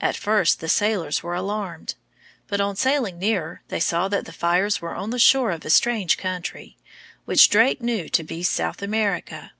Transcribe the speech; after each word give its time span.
At 0.00 0.14
first 0.16 0.60
the 0.60 0.68
sailors 0.68 1.24
were 1.24 1.34
alarmed; 1.34 1.96
but 2.46 2.60
on 2.60 2.76
sailing 2.76 3.18
nearer 3.18 3.62
they 3.70 3.80
saw 3.80 4.06
that 4.06 4.24
the 4.24 4.30
fires 4.32 4.80
were 4.80 4.94
on 4.94 5.10
the 5.10 5.18
shore 5.18 5.50
of 5.50 5.64
a 5.64 5.68
strange 5.68 6.16
country, 6.16 6.76
which 7.24 7.50
Drake 7.50 7.80
knew 7.80 8.08
to 8.08 8.22
be 8.22 8.44
South 8.44 8.82
America. 8.82 9.50